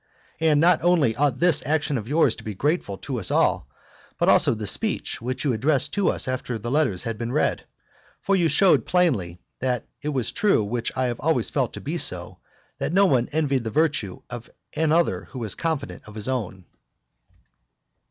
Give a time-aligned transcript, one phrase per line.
[0.39, 3.69] And not only ought this action of yours to be grateful to us all,
[4.17, 7.65] but also the speech which you addressed to us after the letters had been read.
[8.19, 11.99] For you showed plainly, that that was true which I have always felt to be
[11.99, 12.39] so,
[12.79, 16.65] that no one envied the virtue of another who was confident of his own.